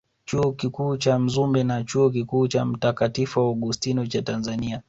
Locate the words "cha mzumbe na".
0.97-1.83